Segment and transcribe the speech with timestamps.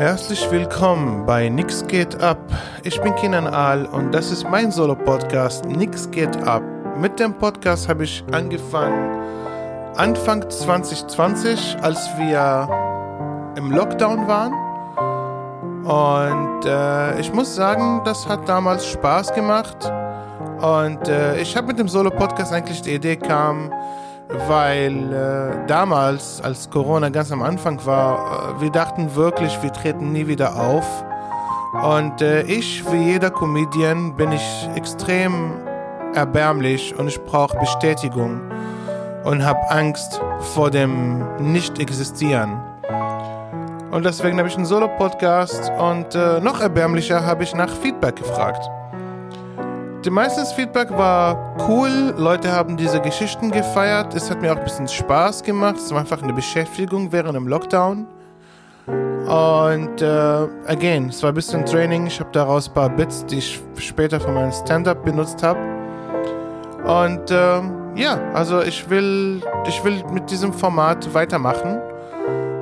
[0.00, 2.38] Herzlich willkommen bei Nix geht ab.
[2.84, 6.62] Ich bin Kinan Al und das ist mein Solo-Podcast Nix geht ab.
[6.96, 9.20] Mit dem Podcast habe ich angefangen
[9.96, 12.66] Anfang 2020, als wir
[13.58, 14.54] im Lockdown waren.
[15.84, 19.92] Und äh, ich muss sagen, das hat damals Spaß gemacht.
[20.62, 23.70] Und äh, ich habe mit dem Solo-Podcast eigentlich die Idee kam,
[24.48, 30.12] weil äh, damals, als Corona ganz am Anfang war, äh, wir dachten wirklich, wir treten
[30.12, 31.04] nie wieder auf.
[31.82, 35.52] Und äh, ich, wie jeder Comedian, bin ich extrem
[36.14, 38.40] erbärmlich und ich brauche Bestätigung
[39.24, 40.20] und habe Angst
[40.54, 42.60] vor dem Nicht-Existieren.
[43.90, 48.70] Und deswegen habe ich einen Solo-Podcast und äh, noch erbärmlicher habe ich nach Feedback gefragt.
[50.04, 54.64] Die meistens Feedback war cool, Leute haben diese Geschichten gefeiert, es hat mir auch ein
[54.64, 58.06] bisschen Spaß gemacht, es war einfach eine Beschäftigung während dem Lockdown.
[58.86, 63.38] Und äh, again, es war ein bisschen Training, ich habe daraus ein paar Bits, die
[63.38, 65.60] ich später für meinen Stand-up benutzt habe.
[66.84, 67.60] Und äh,
[67.94, 71.78] ja, also ich will, ich will mit diesem Format weitermachen.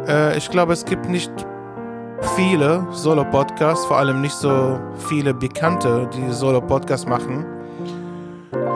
[0.09, 1.31] Äh, ich glaube, es gibt nicht
[2.37, 7.45] viele Solo-Podcasts, vor allem nicht so viele Bekannte, die Solo-Podcasts machen.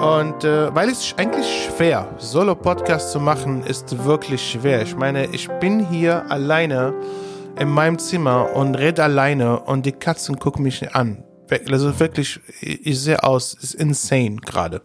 [0.01, 4.83] Und äh, weil es eigentlich schwer, Solo-Podcasts zu machen, ist wirklich schwer.
[4.83, 6.95] Ich meine, ich bin hier alleine
[7.59, 11.25] in meinem Zimmer und rede alleine und die Katzen gucken mich an.
[11.71, 14.83] Also wirklich, ich sehe aus, ist insane gerade.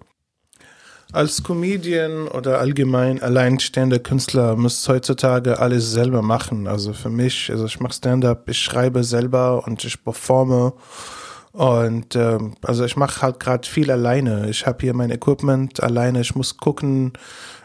[1.13, 6.67] Als Comedian oder allgemein alleinstehender Künstler muss heutzutage alles selber machen.
[6.67, 10.73] Also für mich, also ich mache Stand-up, ich schreibe selber und ich performe.
[11.53, 14.49] Und ähm, also ich mache halt gerade viel alleine.
[14.49, 16.21] Ich habe hier mein Equipment alleine.
[16.21, 17.13] Ich muss gucken.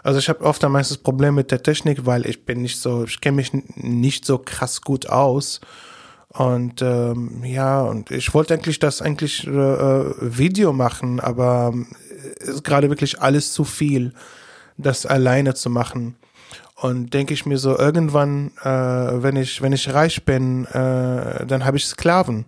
[0.04, 3.04] Also ich habe oft ein meistens Problem mit der Technik, weil ich bin nicht so,
[3.04, 5.60] ich kenne mich nicht so krass gut aus.
[6.28, 11.74] Und ähm, ja, und ich wollte eigentlich das eigentlich äh, äh Video machen, aber
[12.40, 14.12] ist gerade wirklich alles zu viel,
[14.77, 16.16] das alleine zu machen.
[16.77, 21.64] Und denke ich mir so, irgendwann, äh, wenn ich, wenn ich reich bin, äh, dann
[21.64, 22.44] habe ich Sklaven,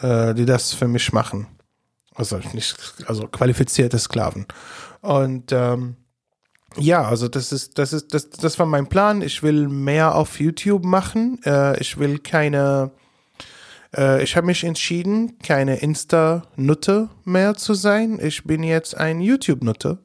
[0.00, 1.46] äh, die das für mich machen.
[2.14, 4.46] Also nicht, also qualifizierte Sklaven.
[5.02, 5.96] Und ähm,
[6.76, 9.22] ja, also das ist, das ist, das, das war mein Plan.
[9.22, 11.40] Ich will mehr auf YouTube machen.
[11.44, 12.90] Äh, ich will keine
[13.96, 18.18] äh, ich habe mich entschieden, keine Insta-Nutte mehr zu sein.
[18.22, 19.98] Ich bin jetzt ein YouTube-Nutte.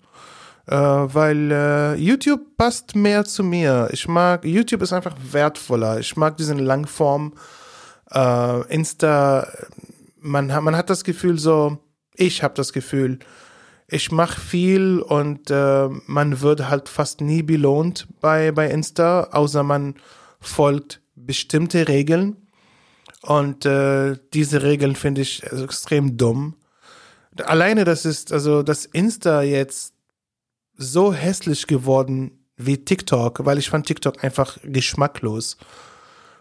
[0.66, 3.90] Äh, weil äh, YouTube passt mehr zu mir.
[3.92, 6.00] Ich mag, YouTube ist einfach wertvoller.
[6.00, 7.34] Ich mag diesen Langform.
[8.12, 9.48] Äh, Insta,
[10.22, 11.80] man, man hat das Gefühl so,
[12.16, 13.20] ich habe das Gefühl,
[13.88, 19.64] ich mache viel und äh, man wird halt fast nie belohnt bei, bei Insta, außer
[19.64, 19.96] man
[20.40, 22.43] folgt bestimmte Regeln.
[23.24, 26.56] Und äh, diese Regeln finde ich also extrem dumm.
[27.46, 29.94] Alleine das ist, also das Insta jetzt
[30.76, 35.58] so hässlich geworden wie TikTok, weil ich fand TikTok einfach geschmacklos.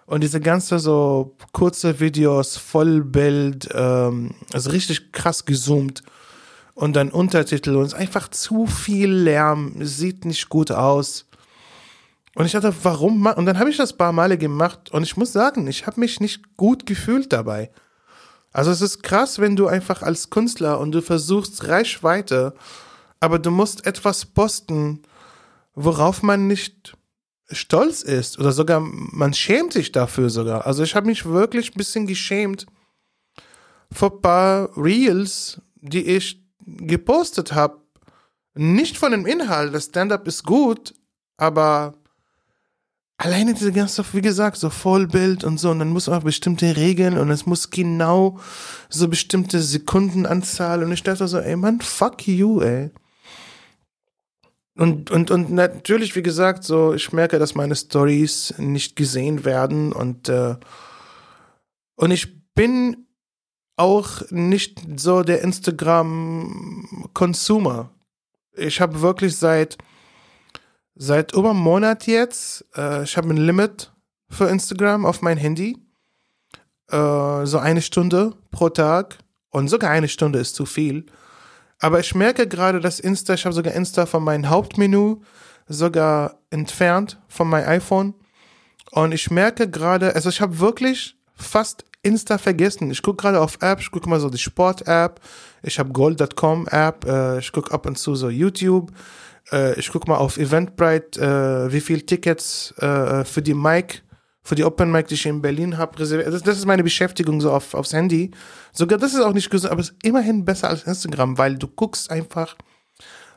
[0.06, 6.03] Und diese ganze so kurze Videos, Vollbild, ähm, also richtig krass gezoomt
[6.75, 11.28] und dann Untertitel und einfach zu viel Lärm, sieht nicht gut aus.
[12.34, 13.26] Und ich dachte, warum?
[13.26, 16.20] Und dann habe ich das paar Male gemacht und ich muss sagen, ich habe mich
[16.20, 17.70] nicht gut gefühlt dabei.
[18.53, 22.54] Also es ist krass, wenn du einfach als Künstler und du versuchst Reichweite,
[23.20, 25.03] aber du musst etwas posten,
[25.75, 26.97] worauf man nicht
[27.50, 30.66] stolz ist oder sogar man schämt sich dafür sogar.
[30.66, 32.66] Also ich habe mich wirklich ein bisschen geschämt
[33.91, 37.81] vor ein paar Reels, die ich gepostet habe.
[38.54, 40.94] Nicht von dem Inhalt, das Stand-up ist gut,
[41.37, 41.94] aber
[43.22, 46.76] alleine diese ganze, wie gesagt, so Vollbild und so, und dann muss man auch bestimmte
[46.76, 48.40] Regeln und es muss genau
[48.88, 52.90] so bestimmte Sekundenanzahl und ich dachte so, ey Mann, fuck you, ey.
[54.74, 59.92] Und, und, und natürlich, wie gesagt, so, ich merke, dass meine Stories nicht gesehen werden
[59.92, 60.56] und, äh,
[61.94, 63.06] und ich bin
[63.76, 67.88] auch nicht so der Instagram-Consumer.
[68.56, 69.78] Ich habe wirklich seit
[70.94, 72.64] seit über einem Monat jetzt.
[72.76, 73.92] Äh, ich habe ein Limit
[74.28, 75.78] für Instagram auf mein Handy.
[76.88, 79.18] Äh, so eine Stunde pro Tag.
[79.50, 81.06] Und sogar eine Stunde ist zu viel.
[81.78, 85.16] Aber ich merke gerade, dass Insta, ich habe sogar Insta von meinem Hauptmenü
[85.68, 88.14] sogar entfernt von meinem iPhone.
[88.90, 92.90] Und ich merke gerade, also ich habe wirklich fast Insta vergessen.
[92.90, 95.20] Ich gucke gerade auf Apps, ich gucke mal so die Sport-App,
[95.62, 98.90] ich habe Gold.com App, äh, ich gucke ab und zu so YouTube,
[99.50, 104.02] äh, ich gucke mal auf Eventbrite, äh, wie viel Tickets äh, für die Mike
[104.42, 106.32] für die Open Mic, die ich in Berlin habe, reserviert.
[106.32, 108.32] Das, das, ist meine Beschäftigung so auf, aufs Handy.
[108.72, 111.68] Sogar das ist auch nicht gesund, aber es ist immerhin besser als Instagram, weil du
[111.68, 112.56] guckst einfach,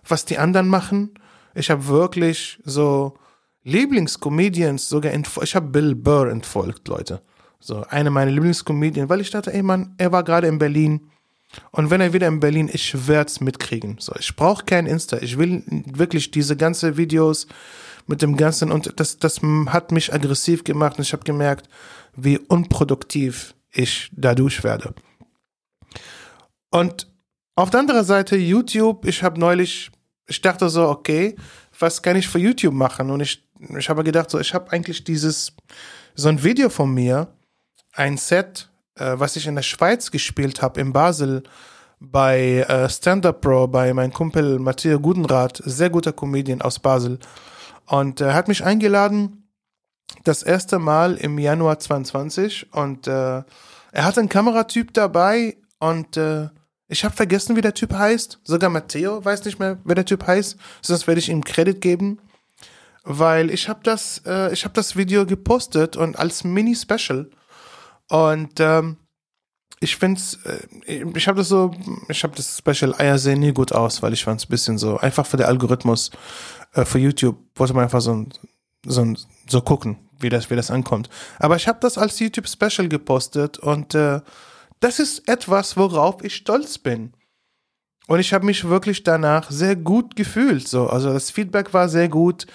[0.08, 1.14] was die anderen machen.
[1.54, 3.14] Ich habe wirklich so
[3.64, 5.50] Lieblingscomedians sogar entfolgt.
[5.50, 7.22] Ich habe Bill Burr entfolgt, Leute.
[7.60, 11.12] So, eine meiner Lieblingscomedians, weil ich dachte, ey Mann, er war gerade in Berlin.
[11.72, 13.98] Und wenn er wieder in Berlin, ich werde es mitkriegen.
[14.00, 15.18] So, ich brauche kein Insta.
[15.18, 17.48] Ich will wirklich diese ganzen Videos
[18.08, 21.68] mit dem ganzen und das das hat mich aggressiv gemacht und ich habe gemerkt,
[22.16, 24.94] wie unproduktiv ich dadurch werde.
[26.70, 27.08] Und
[27.56, 29.90] auf der anderen Seite YouTube, ich habe neulich,
[30.28, 31.36] ich dachte so, okay,
[31.80, 33.10] was kann ich für YouTube machen?
[33.10, 33.46] Und ich
[33.78, 35.54] ich habe gedacht so, ich habe eigentlich dieses
[36.16, 37.28] so ein Video von mir,
[37.94, 41.44] ein Set äh, was ich in der Schweiz gespielt habe, in Basel,
[42.00, 47.20] bei äh, Stand Up Pro, bei meinem Kumpel Matthias Gudenrath, sehr guter Comedian aus Basel.
[47.88, 49.50] Und er äh, hat mich eingeladen,
[50.24, 52.74] das erste Mal im Januar 22.
[52.74, 53.44] Und äh,
[53.92, 56.50] er hat einen Kameratyp dabei und äh,
[56.88, 58.40] ich habe vergessen, wie der Typ heißt.
[58.44, 60.58] Sogar Matteo weiß nicht mehr, wer der Typ heißt.
[60.82, 62.20] Sonst werde ich ihm Credit geben,
[63.04, 67.30] weil ich habe das, äh, ich habe das Video gepostet und als Mini-Special
[68.10, 68.98] und ähm,
[69.80, 71.72] ich es, äh, ich habe das so,
[72.08, 74.78] ich habe das Special Eier sehen nie gut aus, weil ich fand es ein bisschen
[74.78, 76.12] so, einfach für den Algorithmus
[76.76, 78.26] äh, für YouTube wollte man einfach so,
[78.86, 79.14] so,
[79.48, 81.10] so gucken, wie das, wie das ankommt.
[81.40, 84.22] Aber ich habe das als YouTube Special gepostet und äh,
[84.80, 87.14] das ist etwas, worauf ich stolz bin.
[88.08, 90.68] Und ich habe mich wirklich danach sehr gut gefühlt.
[90.68, 92.46] So, also das Feedback war sehr gut.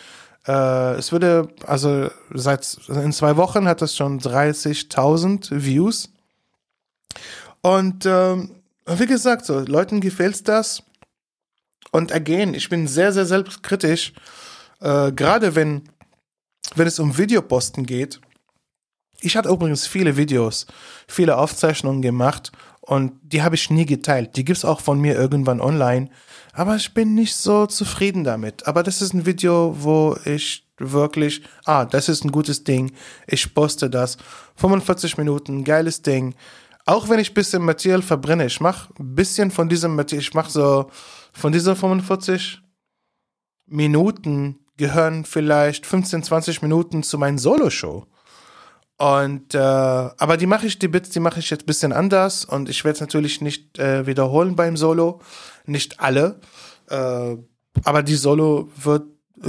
[0.51, 6.13] Äh, es würde, also seit in zwei Wochen hat es schon 30.000 Views.
[7.61, 10.83] Und ähm, wie gesagt, so Leuten gefällt das.
[11.93, 14.13] Und again, ich bin sehr, sehr selbstkritisch,
[14.81, 15.89] äh, gerade wenn,
[16.75, 18.21] wenn es um Videoposten geht.
[19.21, 20.67] Ich hatte übrigens viele Videos,
[21.07, 22.51] viele Aufzeichnungen gemacht
[22.81, 24.35] und die habe ich nie geteilt.
[24.35, 26.11] Die gibt es auch von mir irgendwann online.
[26.53, 28.67] Aber ich bin nicht so zufrieden damit.
[28.67, 32.93] Aber das ist ein Video, wo ich wirklich, ah, das ist ein gutes Ding.
[33.27, 34.17] Ich poste das.
[34.57, 36.35] 45 Minuten, geiles Ding.
[36.87, 40.35] Auch wenn ich ein bisschen Material verbrenne, ich mache ein bisschen von diesem Material, ich
[40.35, 40.91] mache so,
[41.33, 42.63] von dieser 45
[43.67, 48.07] Minuten gehören vielleicht 15, 20 Minuten zu meinem Solo-Show.
[48.97, 52.45] Und äh, aber die mache ich, die Bits, die mache ich jetzt ein bisschen anders
[52.45, 55.23] und ich werde es natürlich nicht äh, wiederholen beim Solo,
[55.71, 56.41] nicht alle,
[56.89, 57.37] äh,
[57.85, 59.05] aber die Solo wird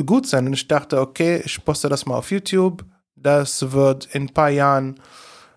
[0.05, 0.47] gut sein.
[0.47, 2.85] Und ich dachte, okay, ich poste das mal auf YouTube.
[3.15, 4.99] Das wird in ein paar Jahren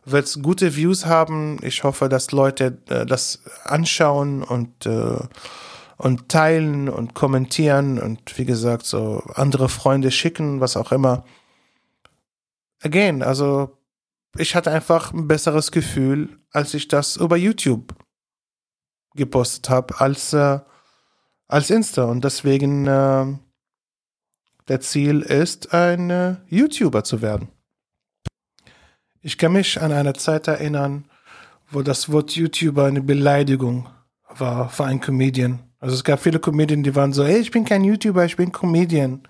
[0.04, 1.58] wird's gute Views haben.
[1.62, 5.18] Ich hoffe, dass Leute äh, das anschauen und äh,
[5.96, 11.24] und teilen und kommentieren und wie gesagt so andere Freunde schicken, was auch immer.
[12.82, 13.78] Again, also
[14.36, 17.94] ich hatte einfach ein besseres Gefühl, als ich das über YouTube
[19.14, 20.60] gepostet habe, als, äh,
[21.48, 22.04] als Insta.
[22.04, 23.26] Und deswegen, äh,
[24.68, 27.48] der Ziel ist, ein äh, YouTuber zu werden.
[29.20, 31.04] Ich kann mich an eine Zeit erinnern,
[31.70, 33.88] wo das Wort YouTuber eine Beleidigung
[34.28, 35.60] war für einen Comedian.
[35.80, 38.52] Also es gab viele Comedien, die waren so, ey, ich bin kein YouTuber, ich bin
[38.52, 39.22] Comedian.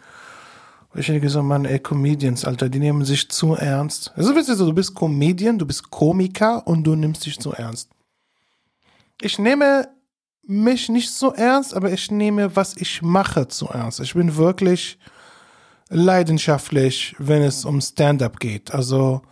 [0.92, 4.12] Und ich denke so, Mann, ey, Comedians, Alter, die nehmen sich zu ernst.
[4.14, 7.90] Also weißt du, du bist Comedian, du bist Komiker und du nimmst dich zu ernst.
[9.20, 9.88] Ich nehme
[10.46, 14.00] mich nicht so ernst, aber ich nehme, was ich mache, zu ernst.
[14.00, 14.98] Ich bin wirklich
[15.88, 18.72] leidenschaftlich, wenn es um Stand-up geht.
[18.72, 19.22] Also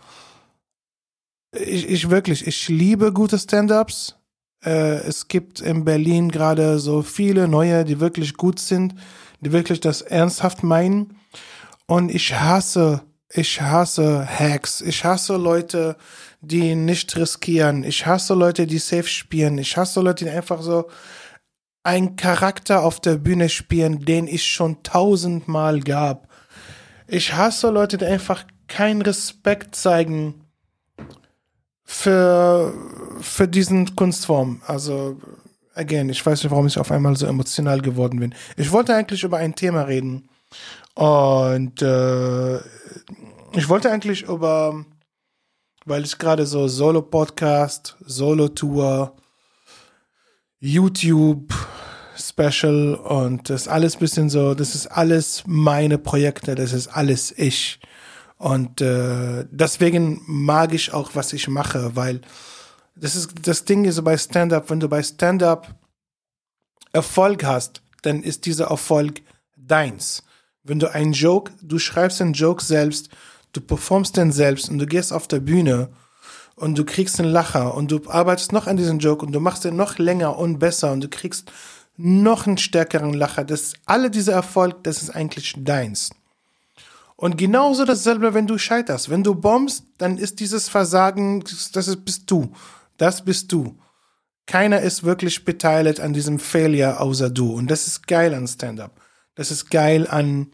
[1.51, 4.15] ich, ich wirklich, ich liebe gute Stand-ups.
[4.63, 8.95] Äh, es gibt in Berlin gerade so viele neue, die wirklich gut sind,
[9.41, 11.19] die wirklich das ernsthaft meinen.
[11.85, 13.01] Und ich hasse,
[13.33, 14.81] ich hasse Hacks.
[14.81, 15.95] Ich hasse Leute,
[16.41, 17.83] die nicht riskieren.
[17.83, 19.57] Ich hasse Leute, die safe spielen.
[19.57, 20.89] Ich hasse Leute, die einfach so
[21.83, 26.27] einen Charakter auf der Bühne spielen, den ich schon tausendmal gab.
[27.07, 30.45] Ich hasse Leute, die einfach keinen Respekt zeigen
[31.83, 32.73] für,
[33.19, 34.61] für diesen Kunstform.
[34.65, 35.17] Also,
[35.73, 38.35] again, ich weiß nicht, warum ich auf einmal so emotional geworden bin.
[38.57, 40.29] Ich wollte eigentlich über ein Thema reden,
[40.95, 42.57] und äh,
[43.55, 44.85] ich wollte eigentlich über,
[45.85, 49.15] weil ich gerade so Solo-Podcast, Solo-Tour,
[50.59, 51.53] YouTube,
[52.15, 57.79] Special und das alles bisschen so, das ist alles meine Projekte, das ist alles ich.
[58.37, 62.21] Und äh, deswegen mag ich auch, was ich mache, weil
[62.95, 65.73] das ist das Ding ist bei Stand-up, wenn du bei Stand-up
[66.91, 69.21] Erfolg hast, dann ist dieser Erfolg
[69.57, 70.23] deins.
[70.63, 73.09] Wenn du einen Joke, du schreibst einen Joke selbst,
[73.51, 75.89] du performst den selbst und du gehst auf der Bühne
[76.55, 79.65] und du kriegst einen Lacher und du arbeitest noch an diesem Joke und du machst
[79.65, 81.51] den noch länger und besser und du kriegst
[81.97, 83.43] noch einen stärkeren Lacher.
[83.43, 86.11] Das alle dieser Erfolg, das ist eigentlich deins.
[87.15, 89.09] Und genauso dasselbe, wenn du scheiterst.
[89.09, 91.43] Wenn du bombst, dann ist dieses Versagen,
[91.73, 92.51] das ist, bist du.
[92.97, 93.77] Das bist du.
[94.45, 97.53] Keiner ist wirklich beteiligt an diesem Failure außer du.
[97.53, 99.02] Und das ist geil an Stand-up.
[99.35, 100.51] Das ist geil an,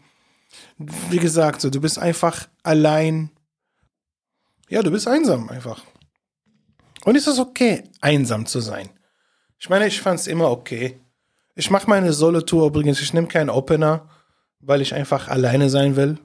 [1.10, 3.30] wie gesagt, so, du bist einfach allein.
[4.68, 5.82] Ja, du bist einsam einfach.
[7.04, 8.90] Und es ist okay, einsam zu sein.
[9.58, 10.98] Ich meine, ich fand es immer okay.
[11.54, 14.08] Ich mache meine Solo-Tour übrigens, ich nehme keinen Opener,
[14.60, 16.18] weil ich einfach alleine sein will.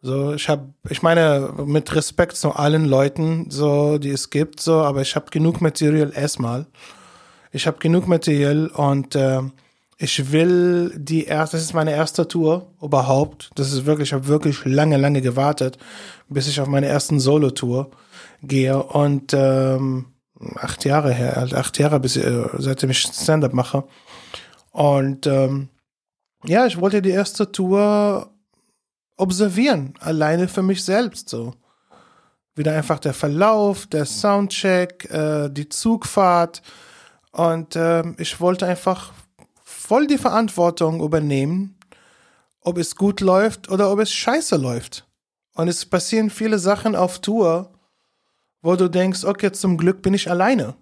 [0.00, 4.80] So, ich habe, ich meine, mit Respekt zu allen Leuten, so, die es gibt, so,
[4.80, 6.66] aber ich habe genug Material erstmal.
[7.50, 9.42] Ich habe genug Material und äh,
[10.00, 13.50] ich will die erste, das ist meine erste Tour überhaupt.
[13.56, 15.76] Das ist wirklich, ich habe wirklich lange, lange gewartet,
[16.28, 17.90] bis ich auf meine ersten Solo-Tour
[18.40, 20.06] gehe und ähm,
[20.54, 23.84] acht Jahre her, also acht Jahre, bis äh, seitdem ich Stand-up mache.
[24.70, 25.68] Und ähm,
[26.44, 28.30] ja, ich wollte die erste Tour
[29.16, 31.54] observieren, alleine für mich selbst so.
[32.54, 36.62] Wieder einfach der Verlauf, der Soundcheck, äh, die Zugfahrt
[37.32, 39.12] und äh, ich wollte einfach
[39.88, 41.78] voll die Verantwortung übernehmen,
[42.60, 45.06] ob es gut läuft oder ob es scheiße läuft.
[45.54, 47.72] Und es passieren viele Sachen auf Tour,
[48.60, 50.74] wo du denkst, okay, zum Glück bin ich alleine.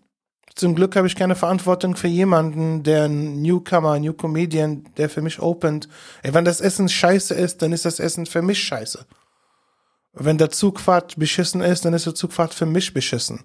[0.56, 5.22] Zum Glück habe ich keine Verantwortung für jemanden, der ein Newcomer, New Comedian, der für
[5.22, 5.88] mich opent.
[6.24, 9.06] Ey, wenn das Essen scheiße ist, dann ist das Essen für mich scheiße.
[10.14, 13.44] Wenn der Zugfahrt beschissen ist, dann ist der Zugfahrt für mich beschissen.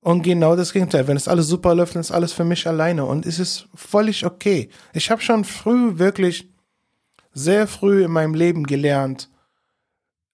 [0.00, 1.08] Und genau das Gegenteil.
[1.08, 3.04] Wenn es alles super läuft, dann ist alles für mich alleine.
[3.04, 4.68] Und es ist völlig okay.
[4.92, 6.48] Ich habe schon früh, wirklich
[7.32, 9.28] sehr früh in meinem Leben gelernt,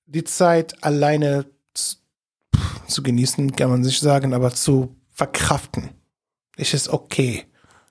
[0.06, 5.90] die Zeit alleine zu, genießen, kann man sich sagen, aber zu verkraften.
[6.56, 7.44] Ich ist okay.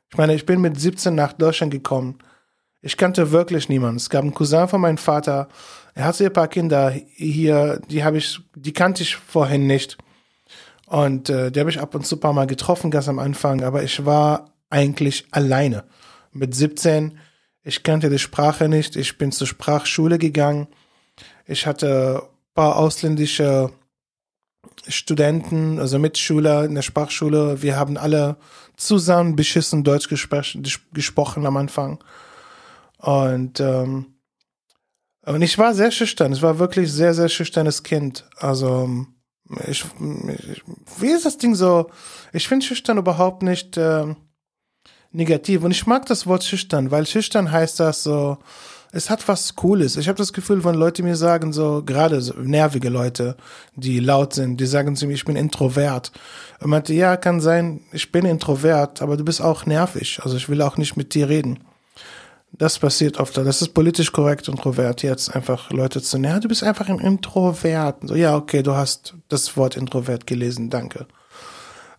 [0.10, 2.20] Ich meine, ich bin mit 17 nach Deutschland gekommen.
[2.82, 3.98] Ich kannte wirklich niemanden.
[3.98, 5.50] Es gab einen Cousin von meinem Vater.
[5.96, 9.98] Er hatte ein paar Kinder hier, die habe ich, die kannte ich vorhin nicht.
[10.94, 13.64] Und äh, die habe ich ab und zu ein paar Mal getroffen, ganz am Anfang.
[13.64, 15.86] Aber ich war eigentlich alleine.
[16.32, 17.18] Mit 17,
[17.64, 18.96] ich kannte die Sprache nicht.
[18.96, 20.68] Ich bin zur Sprachschule gegangen.
[21.48, 23.72] Ich hatte ein paar ausländische
[24.88, 28.38] Studenten, also Mitschüler in der Sprachschule, wir haben alle
[28.78, 32.04] zusammen beschissen Deutsch gesprochen am Anfang.
[33.00, 34.14] Und, ähm,
[35.26, 36.34] und ich war sehr schüchtern.
[36.34, 38.30] Ich war wirklich sehr, sehr schüchternes Kind.
[38.38, 39.08] Also,
[39.68, 39.86] ich,
[40.52, 40.64] ich
[41.00, 41.90] wie ist das Ding so?
[42.32, 44.16] Ich finde schüchtern überhaupt nicht äh,
[45.12, 45.64] negativ.
[45.64, 48.38] Und ich mag das Wort schüchtern, weil schüchtern heißt das so,
[48.92, 49.98] es hat was Cooles.
[49.98, 53.36] Ich habe das Gefühl, wenn Leute mir sagen, so gerade so nervige Leute,
[53.76, 56.12] die laut sind, die sagen zu mir, ich bin introvert.
[56.60, 60.20] Und meinte, ja, kann sein, ich bin introvert, aber du bist auch nervig.
[60.22, 61.60] Also ich will auch nicht mit dir reden.
[62.56, 63.36] Das passiert oft.
[63.36, 65.02] Das ist politisch korrekt, introvert.
[65.02, 66.42] Jetzt einfach Leute zu nerven.
[66.42, 67.98] Du bist einfach ein Introvert.
[68.04, 70.70] So, ja, okay, du hast das Wort Introvert gelesen.
[70.70, 71.08] Danke.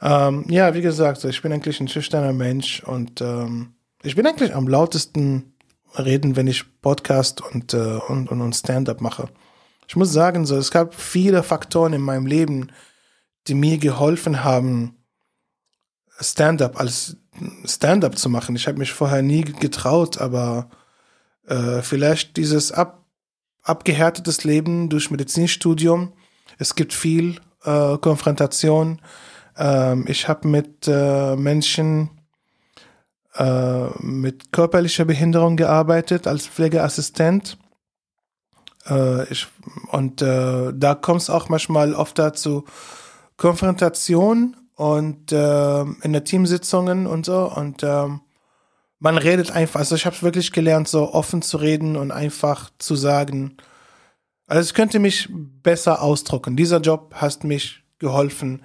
[0.00, 4.54] Ähm, ja, wie gesagt, ich bin eigentlich ein schüchterner Mensch und ähm, ich bin eigentlich
[4.54, 5.54] am lautesten
[5.98, 9.28] reden, wenn ich Podcast und, äh, und, und, und Stand-up mache.
[9.88, 12.70] Ich muss sagen, so, es gab viele Faktoren in meinem Leben,
[13.48, 14.96] die mir geholfen haben,
[16.20, 17.16] Stand-up als
[17.64, 18.56] Stand-up zu machen.
[18.56, 20.68] Ich habe mich vorher nie getraut, aber
[21.46, 23.04] äh, vielleicht dieses ab,
[23.62, 26.12] abgehärtetes Leben durch Medizinstudium.
[26.58, 29.00] Es gibt viel äh, Konfrontation.
[29.56, 32.10] Ähm, ich habe mit äh, Menschen
[33.36, 37.58] äh, mit körperlicher Behinderung gearbeitet als Pflegeassistent.
[38.86, 39.48] Äh, ich,
[39.90, 42.64] und äh, da kommt es auch manchmal oft dazu
[43.36, 47.50] Konfrontation und äh, in der Teamsitzungen und so.
[47.50, 48.20] Und ähm,
[48.98, 52.96] man redet einfach, also ich habe wirklich gelernt, so offen zu reden und einfach zu
[52.96, 53.56] sagen,
[54.46, 56.56] also ich könnte mich besser ausdrucken.
[56.56, 58.64] Dieser Job hat mich geholfen,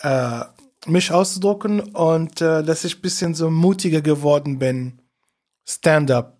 [0.00, 0.40] äh,
[0.86, 5.00] mich auszudrucken und äh, dass ich ein bisschen so mutiger geworden bin,
[5.66, 6.38] Stand-up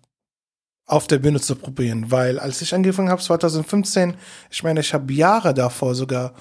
[0.85, 2.11] auf der Bühne zu probieren.
[2.11, 4.15] Weil als ich angefangen habe, 2015,
[4.51, 6.33] ich meine, ich habe Jahre davor sogar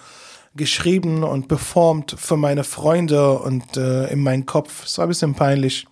[0.55, 4.85] geschrieben und performt für meine Freunde und äh, in meinen Kopf.
[4.85, 5.87] Es war ein bisschen peinlich.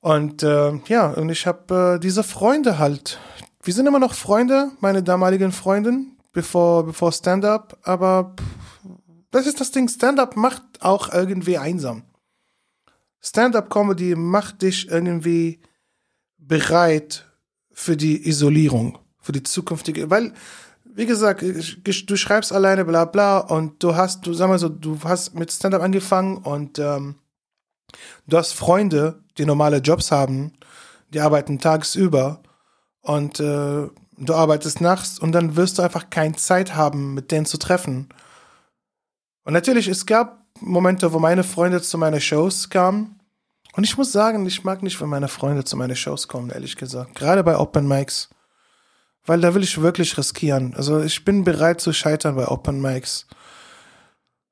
[0.00, 3.18] Und äh, ja, und ich habe äh, diese Freunde halt.
[3.62, 8.60] Wir sind immer noch Freunde, meine damaligen Freundin, bevor, bevor Stand-up, aber pff,
[9.30, 9.88] das ist das Ding.
[9.88, 12.02] Stand-up macht auch irgendwie einsam.
[13.20, 15.60] Stand-up-Comedy macht dich irgendwie
[16.38, 17.26] bereit
[17.72, 20.32] für die Isolierung, für die zukünftige, weil,
[21.00, 24.98] wie gesagt, du schreibst alleine bla bla und du hast, du sag mal so, du
[25.02, 27.14] hast mit Stand-up angefangen und ähm,
[28.26, 30.52] du hast Freunde, die normale Jobs haben,
[31.08, 32.42] die arbeiten tagsüber
[33.00, 33.88] und äh,
[34.18, 38.10] du arbeitest nachts und dann wirst du einfach keine Zeit haben, mit denen zu treffen.
[39.44, 43.18] Und natürlich, es gab Momente, wo meine Freunde zu meinen Shows kamen.
[43.72, 46.76] Und ich muss sagen, ich mag nicht, wenn meine Freunde zu meinen Shows kommen, ehrlich
[46.76, 47.14] gesagt.
[47.14, 48.28] Gerade bei Open Mics.
[49.26, 50.74] Weil da will ich wirklich riskieren.
[50.74, 53.26] Also ich bin bereit zu scheitern bei Open Mics.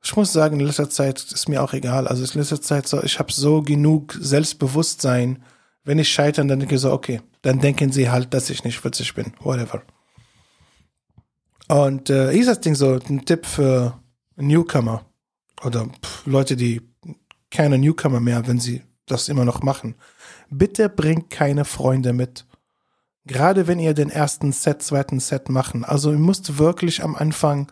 [0.02, 2.06] Ich muss sagen, in letzter Zeit ist mir auch egal.
[2.06, 5.42] Also in letzter Zeit so, ich habe so genug Selbstbewusstsein.
[5.84, 8.84] Wenn ich scheitere, dann denke ich so, okay, dann denken sie halt, dass ich nicht
[8.84, 9.32] witzig bin.
[9.40, 9.82] Whatever.
[11.68, 13.98] Und äh, ist das Ding so ein Tipp für
[14.36, 15.04] Newcomer
[15.64, 16.80] oder pff, Leute, die
[17.50, 19.94] keine Newcomer mehr, wenn sie das immer noch machen.
[20.50, 22.46] Bitte bringt keine Freunde mit.
[23.28, 25.84] Gerade wenn ihr den ersten Set, zweiten Set machen.
[25.84, 27.70] Also ihr müsst wirklich am Anfang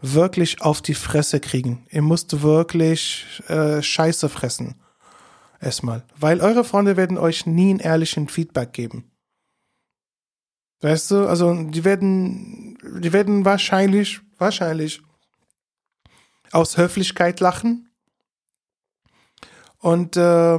[0.00, 1.86] wirklich auf die Fresse kriegen.
[1.90, 4.76] Ihr müsst wirklich äh, Scheiße fressen.
[5.60, 6.04] Erstmal.
[6.16, 9.10] Weil eure Freunde werden euch nie einen ehrlichen Feedback geben.
[10.82, 15.02] Weißt du, also die werden, die werden wahrscheinlich, wahrscheinlich
[16.52, 17.90] aus Höflichkeit lachen
[19.78, 20.58] und, äh,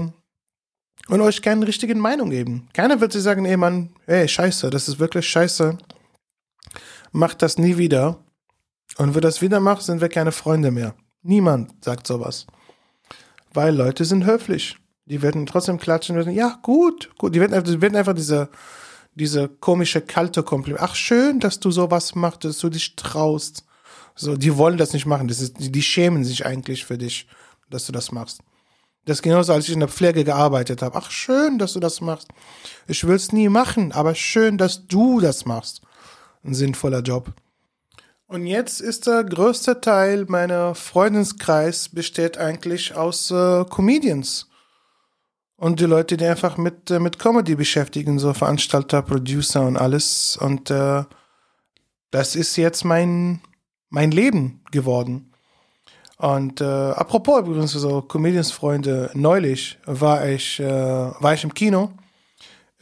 [1.10, 2.68] und euch keine richtigen Meinung geben.
[2.74, 5.78] Keiner wird sich sagen, ey Mann, ey, scheiße, das ist wirklich scheiße.
[7.12, 8.20] Macht das nie wieder.
[8.98, 10.96] Und wenn das wieder macht, sind wir keine Freunde mehr.
[11.22, 12.48] Niemand sagt sowas.
[13.54, 14.78] Weil Leute sind höflich.
[15.06, 17.34] Die werden trotzdem klatschen und sagen, ja, gut, gut.
[17.34, 18.50] Die werden, die werden einfach diese,
[19.16, 20.84] diese komische, kalte Kompliment.
[20.84, 23.64] Ach, schön, dass du sowas machst, dass du dich traust.
[24.16, 25.28] So, die wollen das nicht machen.
[25.28, 27.28] Das ist, die schämen sich eigentlich für dich,
[27.70, 28.42] dass du das machst.
[29.08, 30.98] Das ist genauso, als ich in der Pflege gearbeitet habe.
[30.98, 32.28] Ach, schön, dass du das machst.
[32.88, 35.82] Ich will es nie machen, aber schön, dass du das machst.
[36.44, 37.32] Ein sinnvoller Job.
[38.28, 44.50] Und jetzt ist der größte Teil meiner Freundeskreis besteht eigentlich aus äh, Comedians.
[45.56, 50.36] Und die Leute, die einfach mit, äh, mit Comedy beschäftigen, so Veranstalter, Producer und alles.
[50.36, 51.06] Und äh,
[52.12, 53.39] das ist jetzt mein,
[53.88, 55.27] mein Leben geworden.
[56.17, 61.91] Und äh, apropos übrigens so Comedians-Freunde, neulich war ich, äh, war ich im Kino.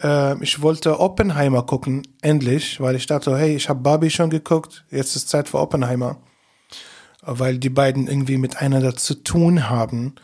[0.02, 4.86] Äh, ich wollte Oppenheimer gucken, endlich, weil ich dachte, hey, ich habe Barbie schon geguckt,
[4.90, 6.18] jetzt ist Zeit für Oppenheimer.
[7.22, 10.16] Weil die beiden irgendwie miteinander zu tun haben.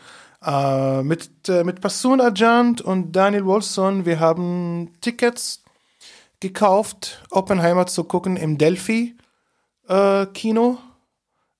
[0.44, 5.62] Äh, mit, äh, mit Passun Ajant und Daniel Wolfson, wir haben Tickets
[6.40, 9.16] gekauft, Oppenheimer zu gucken im Delphi
[9.88, 10.26] äh,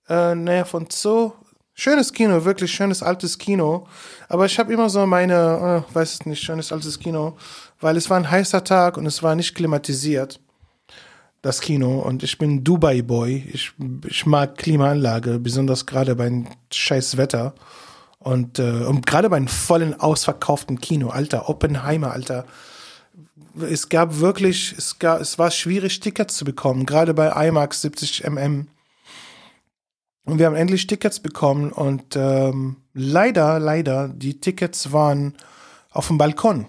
[0.08, 1.32] äh, näher von Zoo.
[1.74, 3.86] Schönes Kino, wirklich schönes altes Kino.
[4.28, 7.36] Aber ich habe immer so meine, äh, weiß es nicht, schönes altes Kino,
[7.80, 10.38] weil es war ein heißer Tag und es war nicht klimatisiert,
[11.40, 12.00] das Kino.
[12.00, 13.48] Und ich bin Dubai-Boy.
[13.52, 13.72] Ich,
[14.06, 17.54] ich mag Klimaanlage, besonders gerade bei scheiß Wetter.
[18.18, 22.44] Und, äh, und gerade bei einem vollen, ausverkauften Kino, Alter, Oppenheimer, Alter
[23.60, 28.24] es gab wirklich, es, gab, es war schwierig, Tickets zu bekommen, gerade bei IMAX 70
[28.28, 28.66] mm.
[30.24, 35.36] Und wir haben endlich Tickets bekommen und ähm, leider, leider, die Tickets waren
[35.90, 36.66] auf dem Balkon.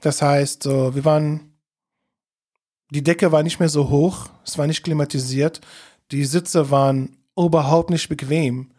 [0.00, 1.58] Das heißt, so, wir waren,
[2.90, 5.60] die Decke war nicht mehr so hoch, es war nicht klimatisiert,
[6.10, 8.72] die Sitze waren überhaupt nicht bequem.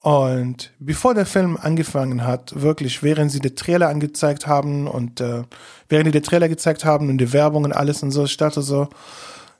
[0.00, 5.42] Und bevor der Film angefangen hat, wirklich, während sie die Trailer angezeigt haben und äh,
[5.88, 8.62] während die die Trailer gezeigt haben und die Werbung und alles und so, ich dachte
[8.62, 8.88] so,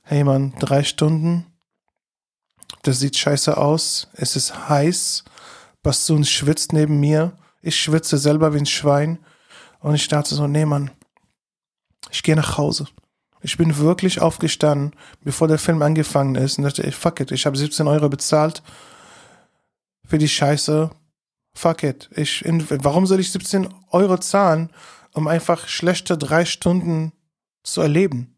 [0.02, 1.46] hey man, drei Stunden,
[2.86, 5.24] das sieht scheiße aus, es ist heiß,
[5.82, 9.18] Bassun schwitzt neben mir, ich schwitze selber wie ein Schwein
[9.80, 10.90] und ich dachte so, nee man,
[12.10, 12.86] ich gehe nach Hause.
[13.42, 17.46] Ich bin wirklich aufgestanden, bevor der Film angefangen ist und dachte, ey, fuck it, ich
[17.46, 18.62] habe 17 Euro bezahlt
[20.06, 20.90] für die Scheiße.
[21.54, 22.10] Fuck it.
[22.14, 24.70] Ich, in, warum soll ich 17 Euro zahlen,
[25.12, 27.12] um einfach schlechte drei Stunden
[27.62, 28.35] zu erleben?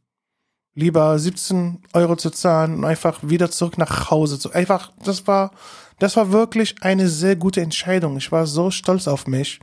[0.79, 4.53] Lieber 17 Euro zu zahlen und einfach wieder zurück nach Hause zu.
[4.53, 5.51] Einfach, das war,
[5.99, 8.17] das war wirklich eine sehr gute Entscheidung.
[8.17, 9.59] Ich war so stolz auf mich.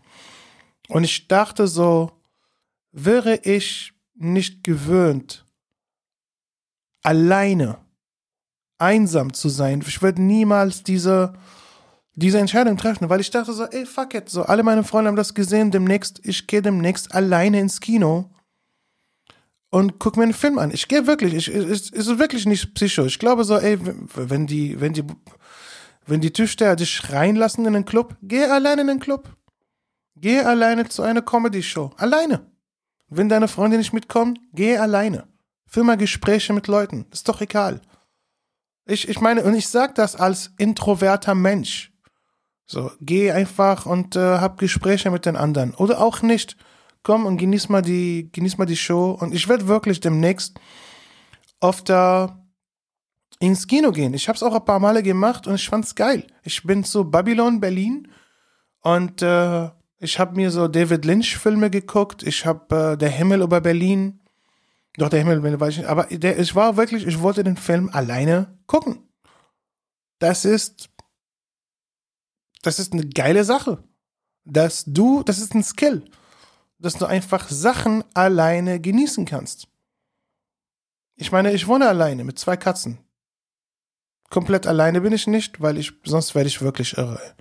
[0.89, 2.12] Und ich dachte so,
[2.91, 5.45] wäre ich nicht gewöhnt,
[7.01, 7.78] alleine,
[8.78, 11.32] einsam zu sein, ich würde niemals diese,
[12.15, 15.15] diese Entscheidung treffen, weil ich dachte so, ey, fuck it, so alle meine Freunde haben
[15.15, 18.35] das gesehen, demnächst, ich gehe demnächst alleine ins Kino
[19.76, 20.72] und guck mir einen Film an.
[20.72, 23.04] Ich gehe wirklich, ich, es ist wirklich nicht psycho.
[23.04, 23.78] Ich glaube so, ey,
[24.16, 25.04] wenn die, wenn die,
[26.06, 29.36] wenn die Türsteher dich reinlassen in den Club, geh alleine in den Club.
[30.16, 31.92] Geh alleine zu einer Comedy-Show.
[31.98, 32.50] Alleine.
[33.10, 35.28] Wenn deine Freunde nicht mitkommen, geh alleine.
[35.68, 37.08] Führ mal Gespräche mit Leuten.
[37.12, 37.82] Ist doch egal.
[38.86, 41.92] Ich, ich meine, und ich sag das als introverter Mensch.
[42.66, 45.74] So, geh einfach und äh, hab Gespräche mit den anderen.
[45.74, 46.56] Oder auch nicht.
[47.06, 49.12] Komm und genieß mal die, genieß mal die Show.
[49.12, 50.60] Und ich werde wirklich demnächst
[51.62, 52.44] öfter
[53.38, 54.15] ins Kino gehen.
[54.15, 56.26] Ich habe es auch ein paar Male gemacht und ich fand's geil.
[56.41, 58.08] Ich bin zu Babylon Berlin
[58.82, 62.24] und äh, ich habe mir so David Lynch Filme geguckt.
[62.24, 64.20] Ich habe äh, Der Himmel über Berlin.
[64.98, 65.88] Doch der Himmel, weiß ich nicht.
[65.88, 69.08] Aber der, ich war wirklich, ich wollte den Film alleine gucken.
[70.18, 70.89] Das ist,
[72.63, 73.84] das ist eine geile Sache.
[74.44, 76.10] Dass du, das ist ein Skill,
[76.80, 79.68] dass du einfach Sachen alleine genießen kannst.
[81.16, 83.00] Ich meine, ich wohne alleine mit zwei Katzen.
[84.30, 87.36] Komplett alleine bin ich nicht, weil ich, sonst werde ich wirklich irre.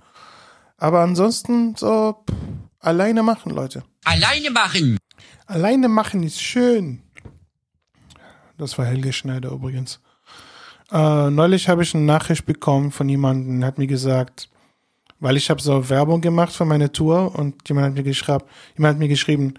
[0.77, 2.35] Aber ansonsten so pff,
[2.79, 3.83] alleine machen, Leute.
[4.05, 4.97] Alleine machen.
[5.45, 7.01] Alleine machen ist schön.
[8.57, 9.99] Das war Helge Schneider übrigens.
[10.91, 14.49] Äh, neulich habe ich eine Nachricht bekommen von jemandem, hat mir gesagt,
[15.25, 18.43] weil ich habe so Werbung gemacht für meine Tour und jemand hat mir geschrieben,
[18.77, 19.55] jemand hat mir geschrieben,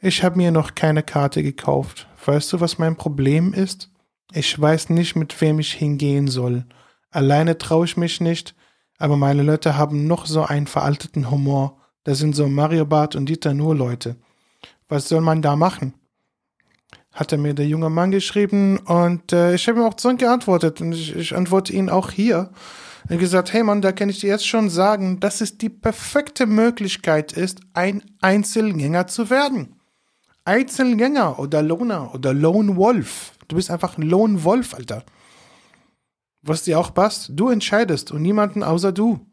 [0.00, 2.06] ich habe mir noch keine Karte gekauft.
[2.24, 3.90] Weißt du, was mein Problem ist?
[4.32, 6.64] Ich weiß nicht, mit wem ich hingehen soll.
[7.10, 8.54] Alleine traue ich mich nicht,
[8.96, 11.76] aber meine Leute haben noch so einen veralteten Humor.
[12.02, 14.16] Das sind so Mario Bart und Dieter Nur Leute.
[14.88, 15.92] Was soll man da machen?
[17.12, 20.92] Hat er mir der junge Mann geschrieben und äh, ich habe ihm auch zurückgeantwortet und
[20.92, 22.48] ich, ich antworte ihn auch hier.
[23.08, 26.46] Hat gesagt, hey Mann, da kann ich dir jetzt schon sagen, dass es die perfekte
[26.46, 29.76] Möglichkeit ist, ein Einzelgänger zu werden.
[30.44, 33.32] Einzelgänger oder Loner oder Lone Wolf.
[33.48, 35.04] Du bist einfach ein Lone Wolf, Alter.
[36.42, 39.26] Was dir auch passt, du entscheidest und niemanden außer du.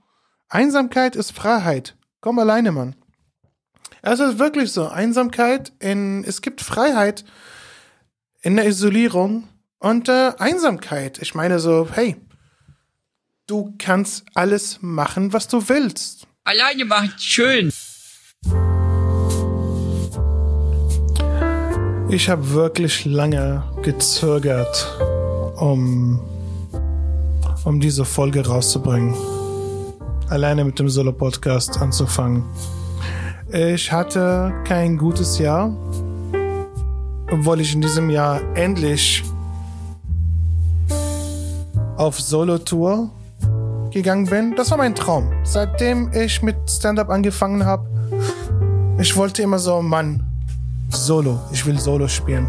[0.49, 1.97] Einsamkeit ist Freiheit.
[2.21, 2.95] Komm alleine, Mann.
[4.01, 4.87] Es ist wirklich so.
[4.87, 7.25] Einsamkeit in, es gibt Freiheit
[8.41, 9.47] in der Isolierung
[9.79, 11.19] und äh, Einsamkeit.
[11.19, 12.15] Ich meine so, hey,
[13.47, 16.27] du kannst alles machen, was du willst.
[16.43, 17.71] Alleine machen schön.
[22.09, 24.87] Ich habe wirklich lange gezögert,
[25.57, 26.19] um,
[27.65, 29.15] um diese Folge rauszubringen.
[30.29, 32.43] Alleine mit dem Solo-Podcast anzufangen.
[33.51, 35.69] Ich hatte kein gutes Jahr,
[37.31, 39.23] obwohl ich in diesem Jahr endlich
[41.95, 43.09] auf Solo-Tour
[43.97, 44.55] gegangen bin.
[44.55, 45.31] Das war mein Traum.
[45.43, 47.83] Seitdem ich mit Stand-up angefangen habe,
[48.99, 50.23] ich wollte immer so, Mann,
[50.89, 51.39] Solo.
[51.51, 52.47] Ich will Solo spielen.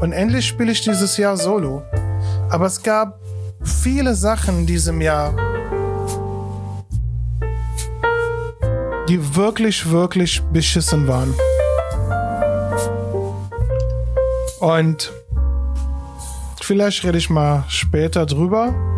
[0.00, 1.82] Und endlich spiele ich dieses Jahr Solo.
[2.50, 3.20] Aber es gab
[3.62, 5.32] viele Sachen in diesem Jahr,
[9.08, 11.32] die wirklich, wirklich beschissen waren.
[14.58, 15.12] Und
[16.60, 18.91] vielleicht rede ich mal später drüber.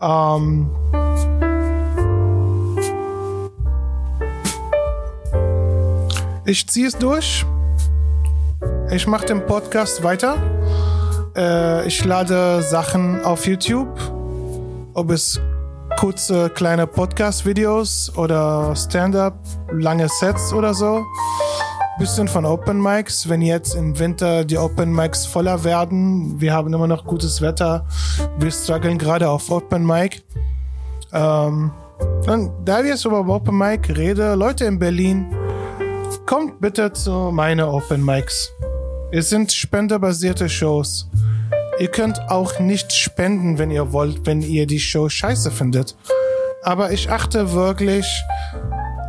[0.00, 0.70] Ähm,
[6.44, 7.44] ich ziehe es durch.
[8.90, 10.36] Ich mache den Podcast weiter.
[11.36, 13.88] Äh, ich lade Sachen auf YouTube.
[14.94, 15.40] Ob es
[15.98, 19.34] kurze kleine Podcast-Videos oder Stand-up,
[19.72, 21.04] lange Sets oder so.
[21.96, 26.40] Bisschen von Open Mics, wenn jetzt im Winter die Open Mics voller werden.
[26.40, 27.86] Wir haben immer noch gutes Wetter.
[28.36, 30.24] Wir strugglen gerade auf Open Mic.
[31.12, 31.70] Ähm,
[32.26, 35.26] dann, da wir jetzt über Open Mic reden, Leute in Berlin,
[36.26, 38.50] kommt bitte zu meinen Open Mics.
[39.12, 41.08] Es sind spenderbasierte Shows.
[41.78, 45.96] Ihr könnt auch nicht spenden, wenn ihr wollt, wenn ihr die Show scheiße findet.
[46.64, 48.06] Aber ich achte wirklich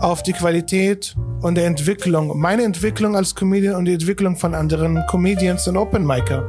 [0.02, 5.04] auf die Qualität und die Entwicklung, meine Entwicklung als Comedian und die Entwicklung von anderen
[5.08, 6.48] Comedians und Open Micer.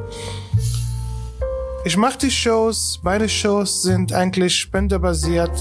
[1.85, 5.51] Ich mache die Shows, beide Shows sind eigentlich spenderbasiert,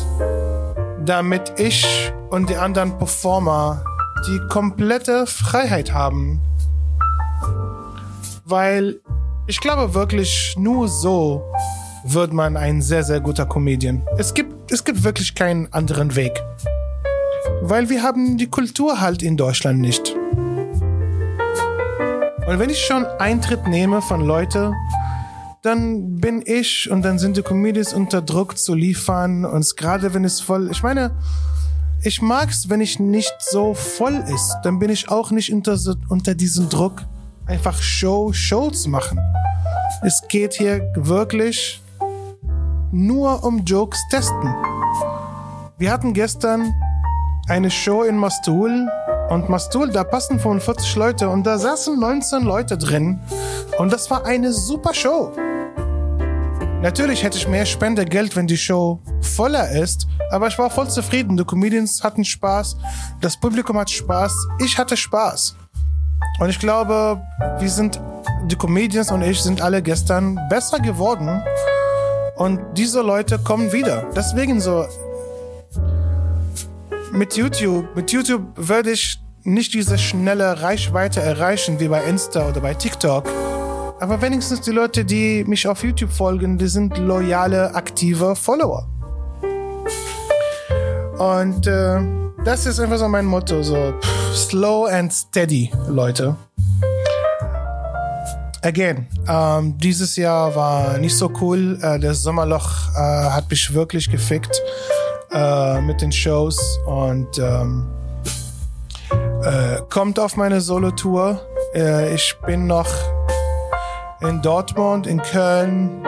[1.04, 3.84] damit ich und die anderen Performer
[4.26, 6.40] die komplette Freiheit haben,
[8.44, 9.00] weil
[9.46, 11.44] ich glaube wirklich, nur so
[12.04, 14.02] wird man ein sehr, sehr guter Comedian.
[14.18, 16.32] Es gibt, es gibt wirklich keinen anderen Weg.
[17.68, 20.14] Weil wir haben die Kultur halt in Deutschland nicht.
[22.46, 24.72] Und wenn ich schon Eintritt nehme von Leuten,
[25.62, 30.24] dann bin ich und dann sind die Comedians unter Druck zu liefern und gerade wenn
[30.24, 31.10] es voll, ich meine,
[32.04, 35.76] ich mag's, wenn ich nicht so voll ist, dann bin ich auch nicht unter,
[36.08, 37.02] unter diesem Druck
[37.46, 39.18] einfach Show, Shows machen.
[40.04, 41.82] Es geht hier wirklich
[42.92, 44.54] nur um Jokes testen.
[45.78, 46.72] Wir hatten gestern
[47.48, 48.88] eine Show in Mastul
[49.30, 53.20] Und Mastul, da passen 45 Leute und da saßen 19 Leute drin.
[53.78, 55.32] Und das war eine super Show.
[56.82, 61.36] Natürlich hätte ich mehr Spendegeld, wenn die Show voller ist, aber ich war voll zufrieden.
[61.36, 62.76] Die Comedians hatten Spaß,
[63.20, 65.56] das Publikum hat Spaß, ich hatte Spaß.
[66.38, 67.20] Und ich glaube,
[67.58, 68.00] wir sind,
[68.44, 71.42] die Comedians und ich sind alle gestern besser geworden.
[72.36, 74.04] Und diese Leute kommen wieder.
[74.14, 74.86] Deswegen so,
[77.12, 82.60] mit YouTube, mit YouTube würde ich nicht diese schnelle Reichweite erreichen wie bei Insta oder
[82.60, 83.28] bei TikTok.
[84.00, 88.86] Aber wenigstens die Leute, die mich auf YouTube folgen, die sind loyale, aktive Follower.
[91.18, 92.00] Und äh,
[92.44, 96.36] das ist einfach so mein Motto, so pff, slow and steady, Leute.
[98.62, 101.78] Again, ähm, dieses Jahr war nicht so cool.
[101.80, 104.60] Äh, das Sommerloch äh, hat mich wirklich gefickt
[105.36, 107.86] äh, mit den Shows und ähm,
[109.42, 111.40] äh, kommt auf meine Solo-Tour.
[111.74, 112.88] Äh, ich bin noch
[114.22, 116.02] in Dortmund, in Köln,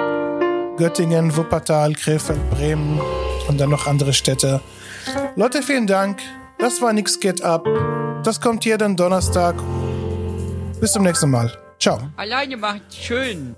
[0.78, 3.00] Göttingen, Wuppertal, Krefeld, Bremen
[3.48, 4.60] und dann noch andere Städte.
[5.36, 6.20] Leute, vielen Dank.
[6.58, 7.66] Das war Nix Get Up.
[8.24, 9.56] Das kommt jeden Donnerstag.
[10.80, 11.52] Bis zum nächsten Mal.
[11.78, 11.98] Ciao.
[12.16, 13.54] Alleine macht schön.